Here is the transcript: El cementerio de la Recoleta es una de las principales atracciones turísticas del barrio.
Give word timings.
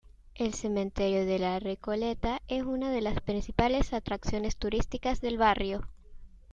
El 0.33 0.55
cementerio 0.55 1.27
de 1.27 1.37
la 1.37 1.59
Recoleta 1.59 2.41
es 2.47 2.63
una 2.63 2.89
de 2.89 3.01
las 3.01 3.21
principales 3.21 3.93
atracciones 3.93 4.57
turísticas 4.57 5.21
del 5.21 5.37
barrio. 5.37 5.87